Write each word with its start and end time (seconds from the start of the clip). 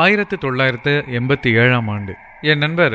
ஆயிரத்தி 0.00 0.36
தொள்ளாயிரத்து 0.42 0.92
எண்பத்தி 1.18 1.48
ஏழாம் 1.62 1.88
ஆண்டு. 1.94 2.12
என் 2.50 2.62
நண்பர் 2.64 2.94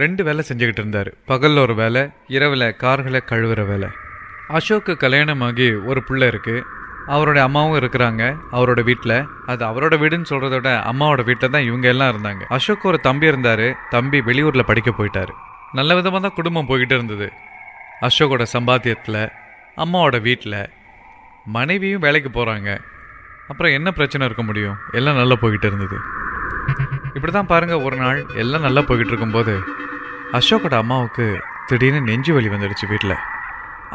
ரெண்டு 0.00 0.22
வேலை 0.26 0.42
செஞ்சுக்கிட்டு 0.48 0.82
இருந்தார். 0.82 1.10
பகலில் 1.30 1.60
ஒரு 1.62 1.74
வேலை 1.74 2.02
இரவில் 2.36 2.64
கார்களை 2.82 3.20
கழுவுற 3.30 3.60
வேலை. 3.70 3.88
அசோக்கு 4.56 4.94
கல்யாணமாகி 5.04 5.68
ஒரு 5.90 6.00
பிள்ளை 6.08 6.26
இருக்குது 6.32 6.64
அவருடைய 7.14 7.42
அம்மாவும் 7.48 7.78
இருக்கிறாங்க 7.80 8.22
அவரோட 8.56 8.82
வீட்டில் 8.88 9.16
அது 9.52 9.62
அவரோட 9.70 9.94
வீடுன்னு 10.02 10.30
சொல்கிறத 10.32 10.54
விட 10.60 10.70
அம்மாவோட 10.90 11.22
வீட்டில் 11.28 11.54
தான் 11.54 11.66
இவங்க 11.68 11.88
எல்லாம் 11.88 12.10
இருந்தாங்க. 12.12 12.42
அசோக் 12.56 12.88
ஒரு 12.90 13.00
தம்பி 13.06 13.26
இருந்தார் 13.26 13.66
தம்பி 13.90 14.20
வெளியூரில் 14.28 14.68
படிக்க 14.70 14.92
போயிட்டார். 14.98 15.32
நல்ல 15.78 15.94
விதமாக 15.94 16.22
தான் 16.26 16.36
குடும்பம் 16.38 16.68
போய்கிட்டு 16.70 16.96
இருந்தது. 16.98 17.28
அசோக்கோட 18.08 18.46
சம்பாத்தியத்தில் 18.56 19.22
அம்மாவோட 19.84 20.18
வீட்டில் 20.28 20.60
மனைவியும் 21.56 22.04
வேலைக்கு 22.06 22.30
போகிறாங்க 22.30 22.70
அப்புறம் 23.48 23.74
என்ன 23.78 23.88
பிரச்சனை 23.90 24.26
இருக்க 24.26 24.42
முடியும்? 24.42 24.76
எல்லாம் 24.98 25.18
நல்லா 25.20 25.36
போய்கிட்டு 25.40 25.68
இருந்தது. 25.70 25.96
இப்படி 27.16 27.32
தான் 27.32 27.50
பாருங்கள் 27.52 27.84
ஒரு 27.86 27.96
நாள் 28.02 28.20
எல்லாம் 28.42 28.64
நல்லா 28.66 28.82
போய்கிட்டு 28.88 29.12
இருக்கும்போது 29.12 29.54
அசோக்கோட 30.38 30.76
அம்மாவுக்கு 30.82 31.26
திடீர்னு 31.68 32.00
நெஞ்சு 32.08 32.32
வலி 32.36 32.48
வந்துடுச்சு 32.54 32.86
வீட்டில் 32.92 33.16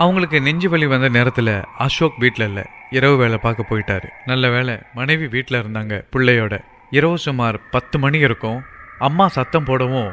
அவங்களுக்கு 0.03 0.37
நெஞ்சு 0.45 0.67
வலி 0.73 0.85
வந்த 0.91 1.07
நேரத்தில் 1.17 1.53
அசோக் 1.85 2.19
வீட்டில் 2.23 2.45
இல்லை 2.49 2.63
இரவு 2.97 3.15
வேலை 3.21 3.37
பார்க்க 3.45 3.69
போயிட்டார். 3.71 4.05
நல்ல 4.29 4.45
வேலை 4.53 4.75
மனைவி 4.97 5.25
வீட்டில் 5.33 5.59
இருந்தாங்க 5.61 5.95
பிள்ளையோட. 6.13 6.53
இரவு 6.97 7.17
சுமார் 7.25 7.57
பத்து 7.73 7.95
மணி 8.03 8.19
இருக்கும் 8.27 8.59
அம்மா 9.07 9.25
சத்தம் 9.37 9.67
போடவும் 9.69 10.09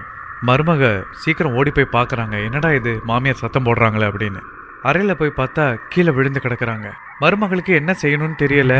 மருமக 0.49 0.91
சீக்கிரம் 1.23 1.57
ஓடி 1.59 1.71
போய் 1.77 1.95
பார்க்குறாங்க 1.97 2.37
என்னடா 2.47 2.71
இது 2.79 2.93
மாமியார் 3.11 3.43
சத்தம் 3.43 3.67
போடுறாங்களே 3.69 4.09
அப்படின்னு. 4.11 4.41
அறையில் 4.89 5.19
போய் 5.21 5.39
பார்த்தா 5.39 5.65
கீழே 5.93 6.13
விழுந்து 6.17 6.41
கிடக்குறாங்க. 6.45 6.89
மருமகளுக்கு 7.23 7.73
என்ன 7.81 7.93
செய்யணும்னு 8.03 8.43
தெரியல 8.45 8.75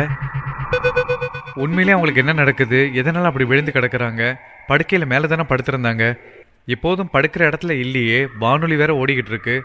உண்மையிலே 1.63 1.91
அவங்களுக்கு 1.91 2.23
என்ன 2.23 2.33
நடக்குது? 2.33 2.79
எதனால 2.93 3.29
அப்படி 3.29 3.45
விழுந்து 3.45 3.71
கிடக்குறாங்க? 3.75 4.23
படுக்கையில் 4.67 5.07
மேலே 5.07 5.27
தானே 5.27 5.45
படுத்திருந்தாங்க? 5.49 6.05
எப்போதும் 6.65 7.09
படுக்கிற 7.13 7.41
இடத்துல 7.49 7.71
இல்லையே 7.83 8.27
வானொலி 8.39 8.75
வேற 8.75 8.91
ஓடிக்கிட்டு 9.01 9.33
இருக்கு. 9.33 9.55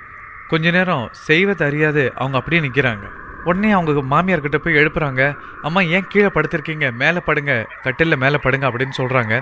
கொஞ்ச 0.49 0.71
நேரம் 0.71 1.09
செய்வது 1.13 1.65
அறியாது 1.65 2.13
அவங்க 2.15 2.37
அப்படியே 2.39 2.63
நிற்கிறாங்க 2.69 3.05
உடனே 3.45 3.71
அவங்க 3.71 4.03
மாமியார் 4.03 4.41
கிட்ட 4.41 4.59
போய் 4.59 4.75
எழுப்புறாங்க 4.75 5.23
அம்மா 5.63 5.81
ஏன் 5.81 6.09
கீழே 6.09 6.27
படுத்திருக்கீங்க? 6.27 6.93
மேலே 6.93 7.21
படுங்க 7.27 7.53
கட்டிலில் 7.83 8.17
மேலே 8.17 8.39
படுங்க 8.43 8.67
அப்படின்னு 8.71 8.99
சொல்கிறாங்க 8.99 9.41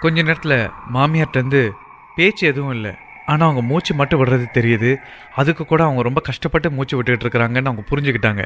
கொஞ்ச 0.00 0.22
நேரத்தில் 0.22 0.70
மாமியார்ட்டேருந்து 0.94 1.70
பேச்சு 2.16 2.46
எதுவும் 2.46 2.72
இல்லை. 2.72 2.92
ஆனால் 3.26 3.48
அவங்க 3.48 3.62
மூச்சு 3.66 3.94
மட்டும் 3.94 4.24
விடுறது 4.24 4.46
தெரியுது. 4.54 4.90
அதுக்கு 5.34 5.64
கூட 5.64 5.82
அவங்க 5.82 6.02
ரொம்ப 6.02 6.20
கஷ்டப்பட்டு 6.20 6.70
மூச்சு 6.70 6.96
விட்டுட்டு 6.96 7.28
இருக்கிறாங்கன்னு 7.28 7.70
அவங்க 7.70 7.84
புரிஞ்சுக்கிட்டாங்க. 7.90 8.44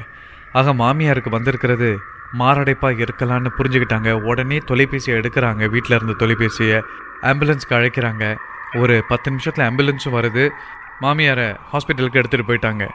ஆக 0.53 0.75
மாமியாருக்கு 0.75 1.31
வந்திருக்கிறது 1.31 1.91
மாரடைப்பாக 2.39 3.05
இருக்கலான்னு 3.07 3.51
புரிஞ்சுக்கிட்டாங்க. 3.59 4.11
உடனே 4.13 4.59
தொலைபேசியை 4.59 5.15
எடுக்கிறாங்க. 5.21 5.69
வீட்டில் 5.69 5.97
இருந்த 5.97 6.15
தொலைபேசியை. 6.23 6.81
ஆம்புலன்ஸ்க்கு 7.23 7.77
அழைக்கிறாங்க. 7.79 8.37
ஒரு 8.77 9.05
பத்து 9.09 9.31
நிமிஷத்தில் 9.31 9.67
ஆம்புலன்ஸும் 9.67 10.17
வருது. 10.19 10.51
மாமியாரை 11.03 11.57
ஹாஸ்பிட்டலுக்கு 11.73 12.21
எடுத்துகிட்டு 12.21 12.49
போயிட்டாங்க. 12.51 12.87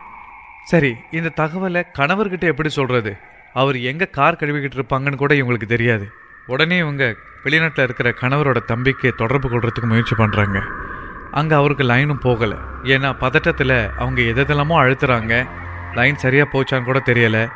சரி 0.64 0.96
இந்த 1.12 1.32
தகவலை 1.42 1.82
கணவர்கிட்ட 2.00 2.42
எப்படி 2.42 2.70
சொல்கிறது 2.70 3.12
அவர் 3.54 3.78
எங்கே 3.78 4.08
கார் 4.18 4.38
கழுவிக்கிட்டு 4.40 4.78
இருப்பாங்கன்னு 4.80 5.16
கூட 5.16 5.34
இவங்களுக்கு 5.34 5.68
தெரியாது. 5.74 6.06
உடனே 6.48 6.78
இவங்க 6.78 7.16
வெளிநாட்டில் 7.44 7.84
இருக்கிற 7.84 8.10
கணவரோட 8.22 8.60
தம்பிக்கு 8.66 9.14
தொடர்பு 9.16 9.48
கொள்றதுக்கு 9.50 9.86
முயற்சி 9.86 10.16
பண்ணுறாங்க 10.16 10.58
அங்கே 11.32 11.56
அவருக்கு 11.56 11.84
லைனும் 11.84 12.22
போகலை. 12.24 12.58
ஏன்னா 12.84 13.10
பதட்டத்தில் 13.20 13.90
அவங்க 13.98 14.22
எதெல்லாமோ 14.22 14.76
அழுத்துறாங்க. 14.84 15.48
லைன் 15.94 16.16
சரியாக 16.16 16.52
போச்சான்னு 16.54 16.84
கூட 16.84 17.02
தெரியலை. 17.06 17.48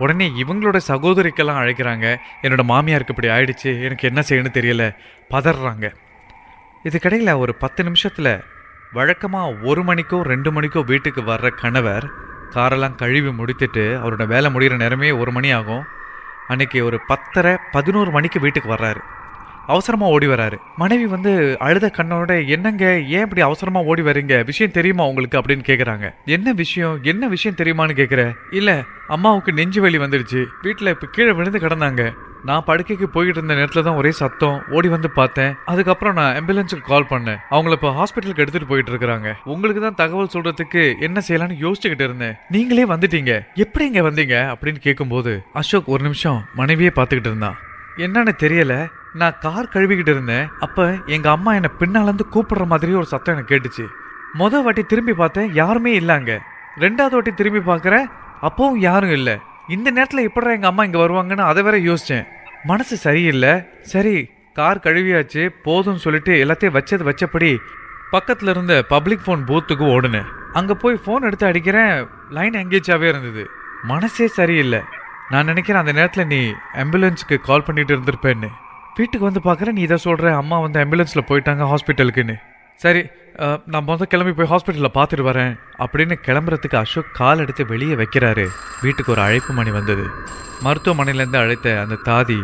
உடனே 0.00 0.26
இவங்களோட 0.42 0.78
சகோதரிக்கெல்லாம் 0.88 1.60
அழைக்கிறாங்க. 1.62 2.06
என்னோட 2.42 2.62
மாமியாருக்கு 2.72 3.14
இப்படி 3.14 3.28
ஆயிடுச்சு 3.28 3.70
எனக்கு 3.82 4.08
என்ன 4.08 4.22
செய்யணும்னு 4.28 4.56
தெரியல. 4.58 4.84
பதறாங்க. 5.30 5.86
இதுக்கடையில் 6.84 7.38
ஒரு 7.38 7.54
பத்து 7.54 7.84
நிமிஷத்தில் 7.84 8.32
வழக்கமாக 8.92 9.56
ஒரு 9.62 9.82
மணிக்கோ 9.82 10.22
ரெண்டு 10.22 10.50
மணிக்கோ 10.52 10.84
வீட்டுக்கு 10.84 11.20
வர்ற 11.20 11.48
கணவர் 11.48 12.06
காரெல்லாம் 12.54 12.94
கழுவி 12.94 13.28
முடித்துட்டு 13.28 13.84
அவரோட 14.02 14.26
வேலை 14.26 14.48
முடிகிற 14.54 14.76
நேரமே 14.76 15.10
ஒரு 15.10 15.32
மணி 15.32 15.50
ஆகும். 15.52 15.84
அன்னைக்கு 16.48 16.84
ஒரு 16.84 17.00
பத்தரை 17.06 17.56
பதினோரு 17.72 18.10
மணிக்கு 18.10 18.40
வீட்டுக்கு 18.40 18.74
வர்றாரு. 18.74 19.00
அவசரமாக 19.74 20.14
ஓடி 20.16 20.26
வராரு. 20.26 20.56
மனைவி 20.76 21.06
வந்து 21.14 21.32
அழுத 21.66 21.90
கண்ணோட 21.98 22.32
என்னங்க? 22.54 22.84
ஏன் 23.16 23.24
இப்படி 23.26 23.42
அவசரமாக 23.48 23.88
ஓடி 23.90 24.02
வரீங்க? 24.02 24.44
விஷயம் 24.50 24.76
தெரியுமா 24.78 25.06
உங்களுக்கு? 25.10 25.40
அப்படின்னு 25.40 25.68
கேட்குறாங்க 25.70 26.08
என்ன 26.36 26.52
விஷயம்? 26.62 26.96
என்ன 27.12 27.28
விஷயம் 27.34 27.58
தெரியுமான்னு 27.60 28.00
கேட்குற 28.00 28.22
இல்லை 28.50 28.76
அம்மாவுக்கு 29.14 29.52
நெஞ்சு 29.52 29.80
வலி 29.80 29.98
வந்துடுச்சு 29.98 30.40
வீட்டில் 30.62 30.92
இப்போ 30.94 31.06
கீழே 31.14 31.32
விழுந்து 31.38 31.58
கிடந்தாங்க. 31.58 32.02
நான் 32.48 32.64
படுக்கைக்கு 32.66 33.06
போயிட்டு 33.14 33.38
இருந்த 33.38 33.54
நேரத்தில் 33.54 33.86
தான் 33.86 33.98
ஒரே 34.00 34.10
சத்தம். 34.10 34.58
ஓடி 34.70 34.88
வந்து 34.88 35.08
பார்த்தேன். 35.10 35.54
அதுக்கப்புறம் 35.64 36.14
நான் 36.14 36.36
ஆம்புலன்ஸுக்கு 36.38 36.86
கால் 36.92 37.10
பண்ணேன். 37.10 37.40
அவங்கள 37.50 37.76
இப்போ 37.78 37.90
ஹாஸ்பிட்டலுக்கு 37.98 38.42
எடுத்துட்டு 38.44 38.70
போயிட்டு 38.70 38.92
இருக்காங்க. 38.92 39.30
உங்களுக்கு 39.44 39.82
தான் 39.82 39.98
தகவல் 40.02 40.32
சொல்றதுக்கு 40.34 40.84
என்ன 41.00 41.22
செய்யலாம்னு 41.28 41.58
யோசிச்சுக்கிட்டு 41.64 42.06
இருந்தேன். 42.08 42.36
நீங்களே 42.48 42.84
வந்துட்டீங்க. 42.84 43.34
எப்படி 43.54 43.86
இங்கே 43.86 44.00
வந்தீங்க? 44.00 44.36
அப்படின்னு 44.52 44.82
கேட்கும்போது 44.86 45.34
அசோக் 45.52 45.92
ஒரு 45.96 46.02
நிமிஷம் 46.02 46.40
மனைவியே 46.54 46.92
பார்த்துக்கிட்டு 46.96 47.32
இருந்தான். 47.32 47.58
என்னன்னு 48.06 48.34
தெரியல. 48.44 48.74
நான் 49.20 49.38
கார் 49.44 49.72
கழுவிக்கிட்டு 49.74 50.12
இருந்தேன். 50.14 50.46
அப்போ 50.64 50.84
எங்கள் 51.14 51.34
அம்மா 51.36 51.50
என்னை 51.58 51.70
பின்னாலேருந்து 51.80 52.26
கூப்பிடுற 52.34 52.64
மாதிரி 52.72 52.92
ஒரு 53.00 53.08
சத்தம் 53.12 53.34
எனக்கு 53.34 53.52
கேட்டுச்சு. 53.52 53.84
மொதல் 54.40 54.64
வாட்டி 54.66 54.82
திரும்பி 54.90 55.14
பார்த்தேன் 55.20 55.48
யாருமே 55.60 55.92
இல்லைங்க 56.00 56.34
ரெண்டாவது 56.84 57.14
வாட்டி 57.16 57.32
திரும்பி 57.40 57.62
பார்க்குறேன் 57.70 58.06
அப்பவும் 58.48 58.78
யாரும் 58.88 59.14
இல்லை. 59.18 59.34
இந்த 59.74 59.88
நேரத்தில் 59.96 60.26
எப்படா 60.28 60.54
எங்கள் 60.56 60.70
அம்மா 60.70 60.84
இங்கே 60.88 61.00
வருவாங்கன்னு 61.04 61.48
அதை 61.50 61.62
வேற 61.68 61.78
யோசித்தேன் 61.88 62.28
மனசு 62.70 62.94
சரியில்லை. 63.06 63.52
சரி 63.92 64.16
கார் 64.58 64.84
கழுவியாச்சு 64.86 65.42
போதும்னு 65.66 66.04
சொல்லிட்டு 66.06 66.32
எல்லாத்தையும் 66.44 66.76
வச்சது 66.78 67.02
வச்சபடி 67.10 67.50
பக்கத்தில் 68.14 68.52
இருந்த 68.54 68.74
பப்ளிக் 68.94 69.26
ஃபோன் 69.26 69.42
பூத்துக்கு 69.50 69.84
ஓடுனேன். 69.96 70.30
அங்கே 70.58 70.74
போய் 70.82 71.02
ஃபோன் 71.04 71.26
எடுத்து 71.28 71.46
அடிக்கிறேன் 71.50 71.92
லைன் 72.36 72.62
எங்கேஜாகவே 72.62 73.06
இருந்தது. 73.12 73.44
மனசே 73.92 74.26
சரியில்லை. 74.38 74.80
நான் 75.32 75.48
நினைக்கிறேன் 75.50 75.82
அந்த 75.82 75.92
நேரத்தில் 75.98 76.30
நீ 76.32 76.40
ஆம்புலன்ஸுக்கு 76.82 77.36
கால் 77.48 77.66
பண்ணிட்டு 77.68 77.92
இருந்திருப்பேன்னு. 77.94 78.50
வீட்டுக்கு 79.00 79.28
வந்து 79.28 79.46
பார்க்குறேன் 79.48 79.76
நீ 79.78 79.82
இதை 79.88 79.98
சொல்கிற 80.06 80.32
அம்மா 80.42 80.56
வந்து 80.64 80.78
ஆம்புலன்ஸில் 80.84 81.28
போயிட்டாங்க 81.30 81.64
ஹாஸ்பிட்டலுக்குன்னு 81.72 82.36
சரி 82.80 83.02
நான் 83.72 83.86
முதல் 83.88 84.10
கிளம்பி 84.12 84.32
போய் 84.36 84.50
ஹாஸ்பிட்டலில் 84.52 84.96
பார்த்துட்டு 84.96 85.24
வரேன் 85.28 85.52
அப்படின்னு 85.84 86.14
கிளம்புறதுக்கு 86.26 86.76
அசோக் 86.80 87.12
கால் 87.18 87.42
எடுத்து 87.44 87.62
வெளியே 87.72 87.94
வைக்கிறாரு. 88.00 88.44
வீட்டுக்கு 88.84 89.12
ஒரு 89.14 89.22
அழைப்பு 89.26 89.52
மணி 89.58 89.70
வந்தது. 89.76 90.04
மருத்துவமனையிலேருந்து 90.64 91.38
அழைத்த 91.42 91.66
அந்த 91.82 91.96
தாதி 92.08 92.38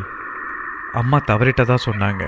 அம்மா 1.01 1.19
தவறிட்டதாக 1.31 1.81
சொன்னாங்க. 1.87 2.25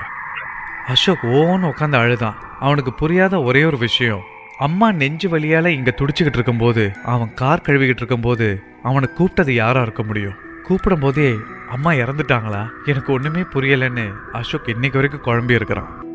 அசோக் 0.94 1.24
ஓன்னு 1.38 1.70
உட்காந்து 1.72 1.98
அழுதான். 2.02 2.36
அவனுக்கு 2.66 2.92
புரியாத 3.02 3.34
ஒரே 3.48 3.62
ஒரு 3.70 3.80
விஷயம் 3.86 4.24
அம்மா 4.66 4.88
நெஞ்சு 5.00 5.28
வழியால் 5.34 5.74
இங்கே 5.78 5.92
துடிச்சுக்கிட்டு 5.98 6.38
இருக்கும்போது 6.38 6.84
அவன் 7.14 7.32
கார் 7.40 7.64
கழுவிக்கிட்டு 7.66 8.02
இருக்கும்போது 8.02 8.48
அவனை 8.88 9.08
கூப்பிட்டது 9.18 9.52
யாராக 9.62 9.86
இருக்க 9.86 10.02
முடியும்? 10.02 10.36
கூப்பிடும் 10.68 11.00
போதே 11.00 11.34
அம்மா 11.70 11.92
இறந்துட்டாங்களா? 11.92 12.68
எனக்கு 12.86 13.12
ஒண்ணுமே 13.12 13.40
புரியலன்னு 13.40 14.12
அசோக் 14.32 14.68
இன்னைக்கு 14.68 14.98
வரைக்கும் 14.98 15.24
குழம்பி 15.24 15.50
இருக்கிறான். 15.50 16.06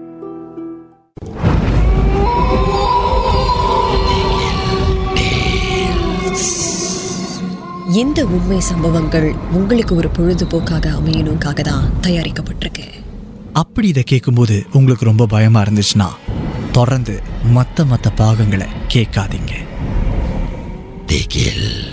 இந்த 7.93 8.25
உண்மை 8.25 8.59
சம்பவங்கள் 8.59 9.33
உங்களுக்கு 9.51 9.95
ஒரு 9.95 10.09
பொழுதுபோக்காக 10.17 10.85
அமையணுக்காக 10.99 11.61
தான் 11.61 11.89
தயாரிக்கப்பட்டிருக்கு. 12.01 12.85
அப்படி 13.53 13.87
இதை 13.87 14.03
கேட்கும்போது 14.03 14.65
உங்களுக்கு 14.73 15.05
ரொம்ப 15.05 15.25
பயமா 15.25 15.61
இருந்துச்சுன்னா 15.61 16.07
தொடர்ந்து 16.71 17.21
மற்ற 17.43 17.85
மற்ற 17.85 18.09
பாகங்களை 18.09 18.67
கேட்காதீங்க. 18.93 19.53
திகில் 21.05 21.92